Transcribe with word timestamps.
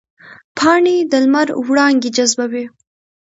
پاڼې 0.57 0.95
د 1.11 1.13
لمر 1.23 1.47
وړانګې 1.67 2.09
جذبوي 2.17 2.65